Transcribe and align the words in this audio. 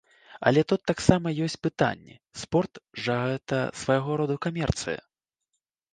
Але 0.51 0.61
тут 0.71 0.81
таксама 0.91 1.33
ёсць 1.47 1.57
пытанні, 1.67 2.15
спорт 2.43 2.73
жа 3.03 3.21
гэта 3.27 3.57
свайго 3.83 4.11
роду 4.23 4.35
камерцыя. 4.47 4.99